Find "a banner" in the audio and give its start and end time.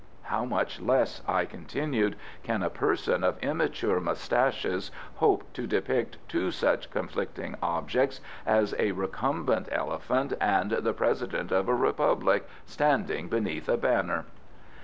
13.69-14.25